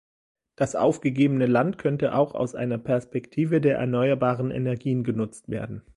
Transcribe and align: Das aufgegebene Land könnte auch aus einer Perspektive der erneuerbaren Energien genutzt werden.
Das 0.55 0.75
aufgegebene 0.75 1.45
Land 1.45 1.77
könnte 1.77 2.15
auch 2.15 2.33
aus 2.33 2.55
einer 2.55 2.79
Perspektive 2.79 3.61
der 3.61 3.77
erneuerbaren 3.77 4.49
Energien 4.49 5.03
genutzt 5.03 5.47
werden. 5.49 5.83